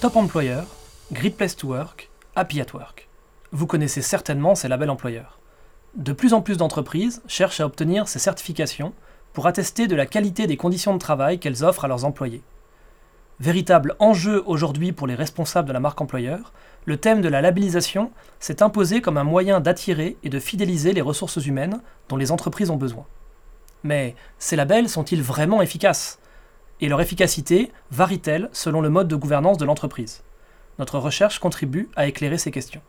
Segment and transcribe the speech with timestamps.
[0.00, 0.62] Top Employer,
[1.12, 3.06] Great Place to Work, Happy at Work.
[3.52, 5.40] Vous connaissez certainement ces labels employeurs.
[5.94, 8.94] De plus en plus d'entreprises cherchent à obtenir ces certifications
[9.34, 12.40] pour attester de la qualité des conditions de travail qu'elles offrent à leurs employés.
[13.40, 16.54] Véritable enjeu aujourd'hui pour les responsables de la marque employeur,
[16.86, 21.02] le thème de la labellisation s'est imposé comme un moyen d'attirer et de fidéliser les
[21.02, 23.04] ressources humaines dont les entreprises ont besoin.
[23.84, 26.18] Mais ces labels sont-ils vraiment efficaces?
[26.82, 30.22] Et leur efficacité varie-t-elle selon le mode de gouvernance de l'entreprise?
[30.78, 32.80] Notre recherche contribue à éclairer ces questions.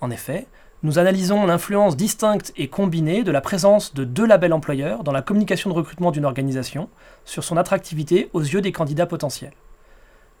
[0.00, 0.48] En effet,
[0.82, 5.22] nous analysons l'influence distincte et combinée de la présence de deux labels employeurs dans la
[5.22, 6.88] communication de recrutement d'une organisation
[7.24, 9.54] sur son attractivité aux yeux des candidats potentiels.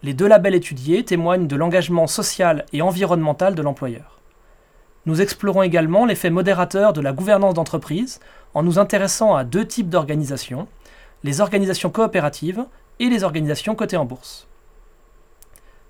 [0.02, 4.20] Les deux labels étudiés témoignent de l'engagement social et environnemental de l'employeur.
[5.06, 8.20] Nous explorons également l'effet modérateur de la gouvernance d'entreprise
[8.54, 10.68] en nous intéressant à deux types d'organisations,
[11.24, 12.64] les organisations coopératives
[13.00, 14.48] et les organisations cotées en bourse.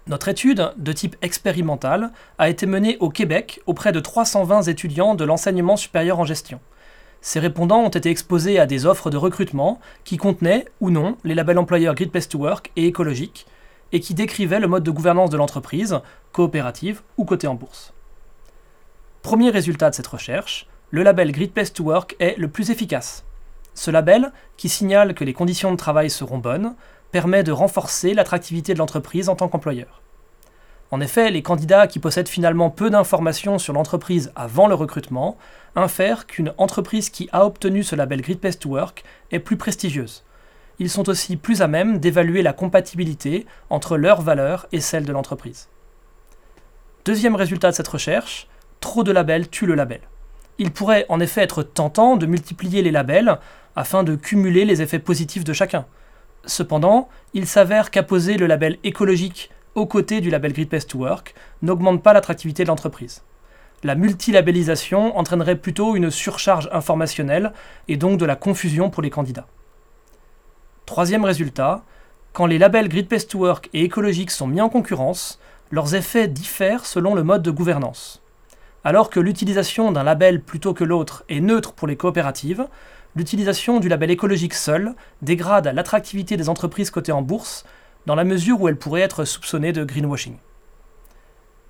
[0.06, 5.24] Notre étude, de type expérimental, a été menée au Québec auprès de 320 étudiants de
[5.24, 6.60] l'enseignement supérieur en gestion.
[7.20, 11.34] Ces répondants ont été exposés à des offres de recrutement qui contenaient, ou non, les
[11.34, 13.46] labels employeurs Great Place to Work et écologique,
[13.92, 15.98] et qui décrivaient le mode de gouvernance de l'entreprise,
[16.32, 17.92] coopérative ou cotée en bourse.
[19.20, 23.26] Premier résultat de cette recherche, le label Great Place to Work est le plus efficace.
[23.78, 26.74] Ce label, qui signale que les conditions de travail seront bonnes,
[27.12, 30.02] permet de renforcer l'attractivité de l'entreprise en tant qu'employeur.
[30.90, 35.38] En effet, les candidats qui possèdent finalement peu d'informations sur l'entreprise avant le recrutement
[35.76, 40.24] infèrent qu'une entreprise qui a obtenu ce label Great Place to Work est plus prestigieuse.
[40.80, 45.12] Ils sont aussi plus à même d'évaluer la compatibilité entre leurs valeurs et celles de
[45.12, 45.68] l'entreprise.
[47.04, 48.48] Deuxième résultat de cette recherche,
[48.80, 50.00] trop de labels tuent le label.
[50.58, 53.38] Il pourrait en effet être tentant de multiplier les labels
[53.78, 55.86] afin de cumuler les effets positifs de chacun.
[56.44, 61.32] Cependant, il s'avère qu'apposer le label écologique aux côtés du label Great Place to Work
[61.62, 63.22] n'augmente pas l'attractivité de l'entreprise.
[63.84, 67.52] La multilabellisation entraînerait plutôt une surcharge informationnelle
[67.86, 69.46] et donc de la confusion pour les candidats.
[70.84, 71.84] Troisième résultat,
[72.32, 75.38] quand les labels Great Place to Work et écologique sont mis en concurrence,
[75.70, 78.22] leurs effets diffèrent selon le mode de gouvernance.
[78.82, 82.66] Alors que l'utilisation d'un label plutôt que l'autre est neutre pour les coopératives,
[83.18, 87.64] l'utilisation du label écologique seul dégrade l'attractivité des entreprises cotées en bourse
[88.06, 90.36] dans la mesure où elles pourraient être soupçonnées de greenwashing.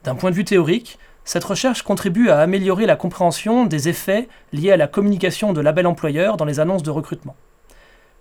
[0.05, 4.73] D'un point de vue théorique, cette recherche contribue à améliorer la compréhension des effets liés
[4.73, 7.35] à la communication de labels employeurs dans les annonces de recrutement.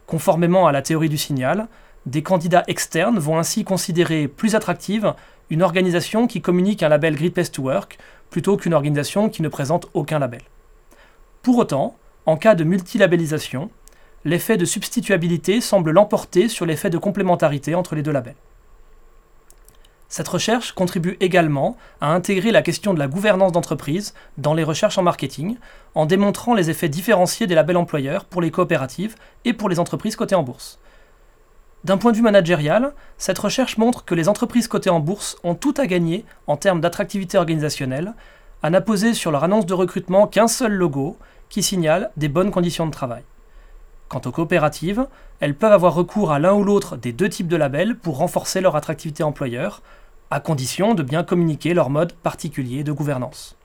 [0.06, 1.68] Conformément à la théorie du signal,
[2.06, 5.14] des candidats externes vont ainsi considérer plus attractive
[5.50, 7.98] une organisation qui communique un label Great Place to Work
[8.30, 10.42] plutôt qu'une organisation qui ne présente aucun label.
[11.42, 13.72] Pour autant, en cas de multilabellisation,
[14.26, 18.36] l'effet de substituabilité semble l'emporter sur l'effet de complémentarité entre les deux labels.
[20.10, 24.98] Cette recherche contribue également à intégrer la question de la gouvernance d'entreprise dans les recherches
[24.98, 25.58] en marketing,
[25.96, 29.16] en démontrant les effets différenciés des labels employeurs pour les coopératives
[29.46, 30.80] et pour les entreprises cotées en bourse.
[31.86, 35.56] D'un point de vue managérial, cette recherche montre que les entreprises cotées en bourse ont
[35.56, 38.14] tout à gagner en termes d'attractivité organisationnelle,
[38.64, 41.18] à n'apposer sur leur annonce de recrutement qu'un seul logo
[41.50, 43.24] qui signale des bonnes conditions de travail.
[44.10, 45.08] Quant aux coopératives,
[45.40, 48.62] elles peuvent avoir recours à l'un ou l'autre des deux types de labels pour renforcer
[48.62, 49.82] leur attractivité employeur,
[50.32, 53.58] à condition de bien communiquer leur mode particulier de gouvernance.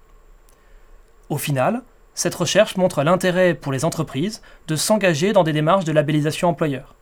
[1.29, 1.83] Au final,
[2.15, 6.95] cette recherche montre l'intérêt pour les entreprises de s'engager dans des démarches de labellisation employeur.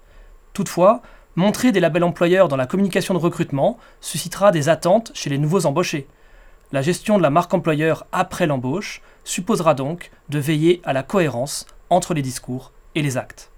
[0.53, 1.03] Toutefois,
[1.37, 5.67] montrer des labels employeurs dans la communication de recrutement suscitera des attentes chez les nouveaux
[5.67, 6.07] embauchés.
[6.73, 11.67] La gestion de la marque employeur après l'embauche supposera donc de veiller à la cohérence
[11.91, 13.51] entre les discours et les actes.